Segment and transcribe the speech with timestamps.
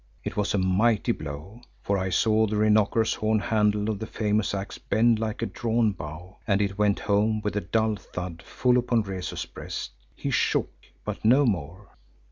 [0.23, 4.51] It was a mighty blow, for I saw the rhinoceros horn handle of the famous
[4.55, 8.79] axe bend like a drawn bow, and it went home with a dull thud full
[8.79, 9.91] upon Rezu's breast.
[10.15, 10.71] He shook,
[11.05, 11.89] but no more.